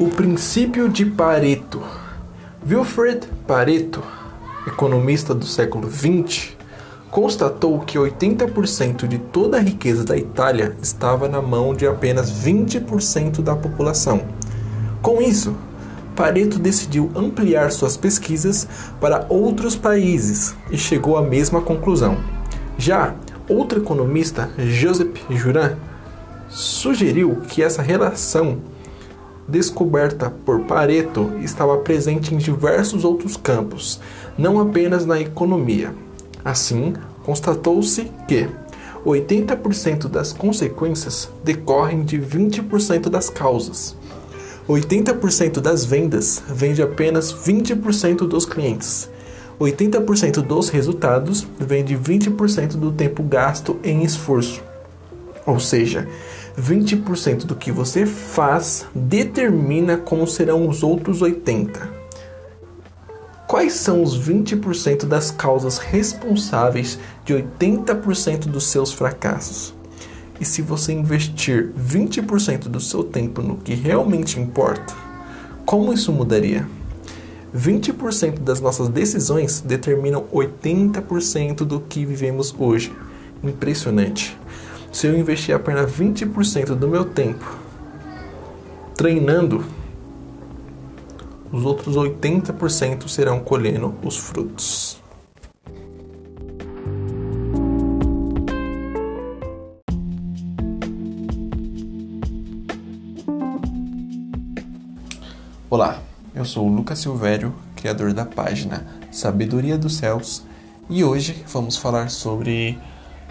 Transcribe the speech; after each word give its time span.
O 0.00 0.08
princípio 0.10 0.88
de 0.88 1.04
Pareto. 1.04 1.82
Wilfred 2.64 3.26
Pareto, 3.48 4.00
economista 4.64 5.34
do 5.34 5.44
século 5.44 5.90
XX, 5.90 6.50
constatou 7.10 7.80
que 7.80 7.98
80% 7.98 9.08
de 9.08 9.18
toda 9.18 9.56
a 9.56 9.60
riqueza 9.60 10.04
da 10.04 10.16
Itália 10.16 10.76
estava 10.80 11.26
na 11.26 11.42
mão 11.42 11.74
de 11.74 11.84
apenas 11.84 12.30
20% 12.30 13.42
da 13.42 13.56
população. 13.56 14.22
Com 15.02 15.20
isso, 15.20 15.56
Pareto 16.14 16.60
decidiu 16.60 17.10
ampliar 17.16 17.72
suas 17.72 17.96
pesquisas 17.96 18.68
para 19.00 19.26
outros 19.28 19.74
países 19.74 20.54
e 20.70 20.78
chegou 20.78 21.16
à 21.16 21.22
mesma 21.22 21.60
conclusão. 21.60 22.18
Já 22.78 23.16
outro 23.48 23.80
economista, 23.80 24.48
Joseph 24.58 25.18
Juran, 25.28 25.76
sugeriu 26.48 27.40
que 27.48 27.64
essa 27.64 27.82
relação 27.82 28.58
descoberta 29.48 30.30
por 30.44 30.60
Pareto 30.60 31.32
estava 31.42 31.78
presente 31.78 32.34
em 32.34 32.38
diversos 32.38 33.04
outros 33.04 33.36
campos, 33.36 33.98
não 34.36 34.60
apenas 34.60 35.06
na 35.06 35.18
economia. 35.18 35.94
Assim, 36.44 36.92
constatou-se 37.24 38.10
que 38.28 38.48
80% 39.04 40.08
das 40.08 40.32
consequências 40.32 41.30
decorrem 41.42 42.02
de 42.02 42.18
20% 42.18 43.08
das 43.08 43.30
causas. 43.30 43.96
80% 44.68 45.60
das 45.60 45.84
vendas 45.84 46.42
vem 46.46 46.74
de 46.74 46.82
apenas 46.82 47.32
20% 47.32 48.28
dos 48.28 48.44
clientes. 48.44 49.08
80% 49.58 50.42
dos 50.42 50.68
resultados 50.68 51.46
vem 51.58 51.84
de 51.84 51.96
20% 51.96 52.76
do 52.76 52.92
tempo 52.92 53.22
gasto 53.22 53.78
em 53.82 54.04
esforço. 54.04 54.62
Ou 55.46 55.58
seja, 55.58 56.06
20% 56.58 57.44
do 57.44 57.54
que 57.54 57.70
você 57.70 58.04
faz 58.04 58.86
determina 58.94 59.96
como 59.96 60.26
serão 60.26 60.68
os 60.68 60.82
outros 60.82 61.20
80%. 61.22 61.96
Quais 63.46 63.72
são 63.72 64.02
os 64.02 64.18
20% 64.18 65.06
das 65.06 65.30
causas 65.30 65.78
responsáveis 65.78 66.98
de 67.24 67.32
80% 67.32 68.40
dos 68.40 68.66
seus 68.66 68.92
fracassos? 68.92 69.74
E 70.38 70.44
se 70.44 70.60
você 70.60 70.92
investir 70.92 71.72
20% 71.72 72.64
do 72.68 72.78
seu 72.78 73.02
tempo 73.02 73.40
no 73.40 73.56
que 73.56 73.72
realmente 73.74 74.38
importa, 74.38 74.94
como 75.64 75.92
isso 75.94 76.12
mudaria? 76.12 76.68
20% 77.56 78.40
das 78.40 78.60
nossas 78.60 78.88
decisões 78.88 79.62
determinam 79.62 80.24
80% 80.30 81.64
do 81.64 81.80
que 81.80 82.04
vivemos 82.04 82.54
hoje. 82.58 82.92
Impressionante. 83.42 84.36
Se 84.92 85.06
eu 85.06 85.18
investir 85.18 85.54
apenas 85.54 85.90
20% 85.92 86.74
do 86.74 86.88
meu 86.88 87.04
tempo 87.04 87.68
treinando, 88.98 89.64
os 91.52 91.64
outros 91.64 91.94
80% 91.94 93.06
serão 93.06 93.38
colhendo 93.38 93.94
os 94.02 94.16
frutos. 94.16 95.00
Olá, 105.70 106.02
eu 106.34 106.44
sou 106.44 106.66
o 106.66 106.74
Lucas 106.74 106.98
Silvério, 106.98 107.54
criador 107.76 108.12
da 108.12 108.24
página 108.24 108.84
Sabedoria 109.12 109.78
dos 109.78 109.96
Céus, 109.96 110.42
e 110.90 111.04
hoje 111.04 111.44
vamos 111.46 111.76
falar 111.76 112.10
sobre 112.10 112.76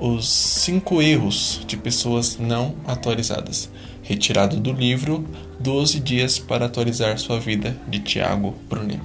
os 0.00 0.26
cinco 0.26 1.02
erros 1.02 1.60
de 1.66 1.76
pessoas 1.76 2.38
não 2.38 2.74
atualizadas, 2.86 3.68
retirado 4.02 4.56
do 4.56 4.72
livro 4.72 5.26
12 5.58 6.00
dias 6.00 6.38
para 6.38 6.64
atualizar 6.64 7.18
sua 7.18 7.38
vida 7.38 7.76
de 7.86 7.98
Tiago 8.00 8.54
Brunet. 8.66 9.02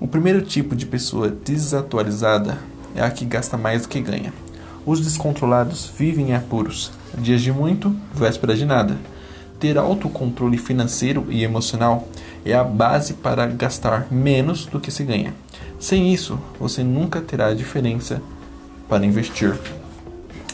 O 0.00 0.08
primeiro 0.08 0.42
tipo 0.42 0.74
de 0.74 0.84
pessoa 0.84 1.28
desatualizada 1.28 2.58
é 2.94 3.02
a 3.02 3.10
que 3.10 3.24
gasta 3.24 3.56
mais 3.56 3.82
do 3.82 3.88
que 3.88 4.00
ganha. 4.00 4.32
Os 4.84 5.00
descontrolados 5.00 5.88
vivem 5.96 6.30
em 6.30 6.34
apuros, 6.34 6.90
dias 7.16 7.40
de 7.40 7.52
muito, 7.52 7.94
véspera 8.12 8.56
de 8.56 8.64
nada. 8.64 8.98
Ter 9.60 9.78
autocontrole 9.78 10.58
financeiro 10.58 11.26
e 11.30 11.44
emocional 11.44 12.08
é 12.52 12.56
a 12.56 12.64
base 12.64 13.14
para 13.14 13.46
gastar 13.46 14.06
menos 14.10 14.66
do 14.66 14.80
que 14.80 14.90
se 14.90 15.04
ganha. 15.04 15.34
Sem 15.78 16.12
isso, 16.12 16.38
você 16.58 16.82
nunca 16.82 17.20
terá 17.20 17.52
diferença 17.52 18.22
para 18.88 19.04
investir. 19.04 19.58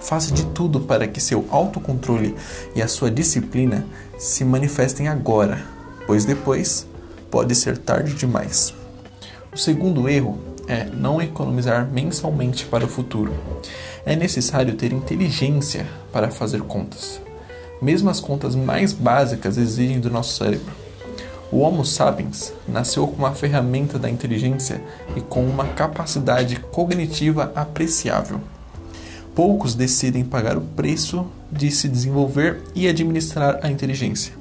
Faça 0.00 0.32
de 0.32 0.44
tudo 0.46 0.80
para 0.80 1.06
que 1.06 1.20
seu 1.20 1.46
autocontrole 1.50 2.34
e 2.74 2.82
a 2.82 2.88
sua 2.88 3.10
disciplina 3.10 3.86
se 4.18 4.44
manifestem 4.44 5.08
agora, 5.08 5.62
pois 6.06 6.24
depois 6.24 6.86
pode 7.30 7.54
ser 7.54 7.78
tarde 7.78 8.14
demais. 8.14 8.74
O 9.52 9.56
segundo 9.56 10.08
erro 10.08 10.38
é 10.66 10.84
não 10.84 11.20
economizar 11.20 11.88
mensalmente 11.90 12.66
para 12.66 12.84
o 12.84 12.88
futuro. 12.88 13.32
É 14.04 14.16
necessário 14.16 14.74
ter 14.74 14.92
inteligência 14.92 15.86
para 16.12 16.30
fazer 16.30 16.62
contas. 16.62 17.20
Mesmo 17.80 18.10
as 18.10 18.20
contas 18.20 18.54
mais 18.54 18.92
básicas 18.92 19.56
exigem 19.56 20.00
do 20.00 20.10
nosso 20.10 20.36
cérebro. 20.36 20.83
O 21.52 21.58
Homo 21.58 21.84
sapiens 21.84 22.52
nasceu 22.66 23.06
com 23.06 23.16
uma 23.16 23.34
ferramenta 23.34 23.98
da 23.98 24.10
inteligência 24.10 24.82
e 25.16 25.20
com 25.20 25.44
uma 25.44 25.66
capacidade 25.66 26.58
cognitiva 26.72 27.52
apreciável. 27.54 28.40
Poucos 29.34 29.74
decidem 29.74 30.24
pagar 30.24 30.56
o 30.56 30.60
preço 30.60 31.26
de 31.50 31.70
se 31.70 31.88
desenvolver 31.88 32.62
e 32.74 32.88
administrar 32.88 33.60
a 33.62 33.70
inteligência. 33.70 34.32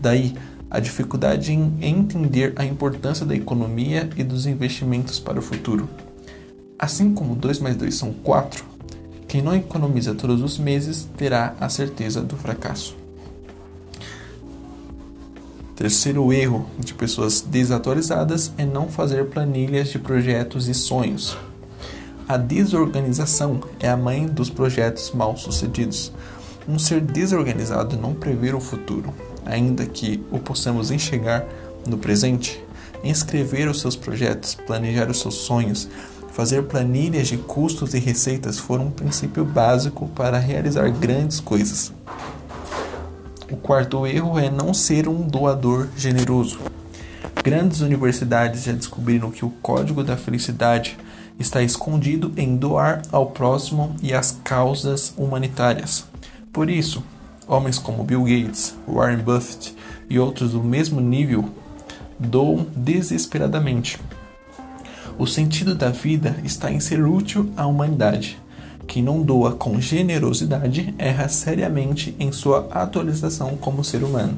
Daí, 0.00 0.34
a 0.70 0.78
dificuldade 0.78 1.52
em 1.52 1.76
entender 1.80 2.52
a 2.56 2.64
importância 2.64 3.26
da 3.26 3.34
economia 3.34 4.08
e 4.16 4.22
dos 4.22 4.46
investimentos 4.46 5.18
para 5.18 5.38
o 5.38 5.42
futuro. 5.42 5.88
Assim 6.78 7.12
como 7.12 7.34
2 7.34 7.58
mais 7.58 7.76
2 7.76 7.94
são 7.94 8.12
4, 8.12 8.64
quem 9.26 9.42
não 9.42 9.54
economiza 9.54 10.14
todos 10.14 10.42
os 10.42 10.58
meses 10.58 11.08
terá 11.16 11.54
a 11.60 11.68
certeza 11.68 12.22
do 12.22 12.36
fracasso. 12.36 12.99
Terceiro 15.80 16.30
erro 16.30 16.66
de 16.78 16.92
pessoas 16.92 17.40
desatualizadas 17.40 18.52
é 18.58 18.66
não 18.66 18.90
fazer 18.90 19.30
planilhas 19.30 19.88
de 19.88 19.98
projetos 19.98 20.68
e 20.68 20.74
sonhos. 20.74 21.38
A 22.28 22.36
desorganização 22.36 23.62
é 23.80 23.88
a 23.88 23.96
mãe 23.96 24.26
dos 24.26 24.50
projetos 24.50 25.10
mal 25.12 25.38
sucedidos. 25.38 26.12
Um 26.68 26.78
ser 26.78 27.00
desorganizado 27.00 27.96
não 27.96 28.12
prevê 28.12 28.52
o 28.52 28.60
futuro, 28.60 29.10
ainda 29.46 29.86
que 29.86 30.22
o 30.30 30.38
possamos 30.38 30.90
enxergar 30.90 31.46
no 31.88 31.96
presente. 31.96 32.62
Escrever 33.02 33.66
os 33.66 33.80
seus 33.80 33.96
projetos, 33.96 34.54
planejar 34.54 35.08
os 35.08 35.18
seus 35.18 35.36
sonhos, 35.36 35.88
fazer 36.30 36.64
planilhas 36.64 37.28
de 37.28 37.38
custos 37.38 37.94
e 37.94 37.98
receitas 37.98 38.58
foram 38.58 38.88
um 38.88 38.90
princípio 38.90 39.46
básico 39.46 40.08
para 40.08 40.38
realizar 40.38 40.90
grandes 40.90 41.40
coisas. 41.40 41.90
O 43.50 43.56
quarto 43.56 44.06
erro 44.06 44.38
é 44.38 44.48
não 44.48 44.72
ser 44.72 45.08
um 45.08 45.22
doador 45.26 45.88
generoso. 45.96 46.60
Grandes 47.42 47.80
universidades 47.80 48.62
já 48.62 48.72
descobriram 48.72 49.32
que 49.32 49.44
o 49.44 49.50
código 49.50 50.04
da 50.04 50.16
felicidade 50.16 50.96
está 51.36 51.60
escondido 51.60 52.32
em 52.36 52.56
doar 52.56 53.02
ao 53.10 53.26
próximo 53.26 53.96
e 54.00 54.14
às 54.14 54.38
causas 54.44 55.12
humanitárias. 55.16 56.04
Por 56.52 56.70
isso, 56.70 57.02
homens 57.48 57.76
como 57.76 58.04
Bill 58.04 58.22
Gates, 58.22 58.76
Warren 58.86 59.18
Buffett 59.18 59.74
e 60.08 60.16
outros 60.16 60.52
do 60.52 60.62
mesmo 60.62 61.00
nível 61.00 61.50
doam 62.20 62.66
desesperadamente. 62.76 63.98
O 65.18 65.26
sentido 65.26 65.74
da 65.74 65.90
vida 65.90 66.36
está 66.44 66.70
em 66.70 66.78
ser 66.78 67.02
útil 67.04 67.50
à 67.56 67.66
humanidade. 67.66 68.38
Quem 68.90 69.04
não 69.04 69.22
doa 69.22 69.52
com 69.52 69.80
generosidade 69.80 70.92
erra 70.98 71.28
seriamente 71.28 72.12
em 72.18 72.32
sua 72.32 72.66
atualização 72.72 73.56
como 73.56 73.84
ser 73.84 74.02
humano. 74.02 74.36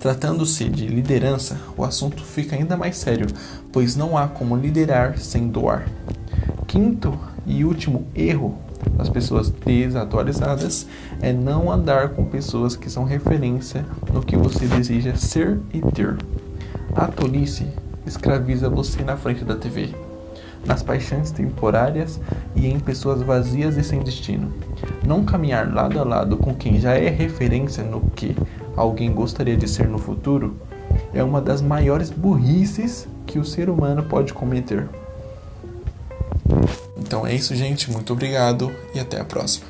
Tratando-se 0.00 0.68
de 0.68 0.88
liderança, 0.88 1.56
o 1.76 1.84
assunto 1.84 2.24
fica 2.24 2.56
ainda 2.56 2.76
mais 2.76 2.96
sério, 2.96 3.28
pois 3.72 3.94
não 3.94 4.18
há 4.18 4.26
como 4.26 4.56
liderar 4.56 5.16
sem 5.18 5.46
doar. 5.46 5.86
Quinto 6.66 7.16
e 7.46 7.64
último 7.64 8.08
erro 8.16 8.58
das 8.96 9.08
pessoas 9.08 9.48
desatualizadas 9.48 10.84
é 11.22 11.32
não 11.32 11.70
andar 11.70 12.08
com 12.08 12.24
pessoas 12.24 12.74
que 12.74 12.90
são 12.90 13.04
referência 13.04 13.86
no 14.12 14.24
que 14.24 14.36
você 14.36 14.66
deseja 14.66 15.14
ser 15.14 15.60
e 15.72 15.80
ter. 15.92 16.16
A 16.96 17.06
tolice 17.06 17.64
escraviza 18.04 18.68
você 18.68 19.04
na 19.04 19.16
frente 19.16 19.44
da 19.44 19.54
TV 19.54 20.07
nas 20.66 20.82
paixões 20.82 21.30
temporárias 21.30 22.20
e 22.54 22.66
em 22.66 22.78
pessoas 22.78 23.22
vazias 23.22 23.76
e 23.76 23.84
sem 23.84 24.00
destino. 24.00 24.52
Não 25.06 25.24
caminhar 25.24 25.72
lado 25.72 25.98
a 25.98 26.04
lado 26.04 26.36
com 26.36 26.54
quem 26.54 26.80
já 26.80 26.94
é 26.94 27.08
referência 27.08 27.82
no 27.82 28.00
que 28.10 28.36
alguém 28.76 29.12
gostaria 29.12 29.56
de 29.56 29.68
ser 29.68 29.88
no 29.88 29.98
futuro 29.98 30.56
é 31.12 31.22
uma 31.22 31.40
das 31.40 31.60
maiores 31.60 32.10
burrices 32.10 33.06
que 33.26 33.38
o 33.38 33.44
ser 33.44 33.68
humano 33.68 34.02
pode 34.02 34.32
cometer. 34.32 34.88
Então 36.96 37.26
é 37.26 37.34
isso, 37.34 37.54
gente. 37.54 37.90
Muito 37.90 38.12
obrigado 38.12 38.70
e 38.94 39.00
até 39.00 39.20
a 39.20 39.24
próxima. 39.24 39.67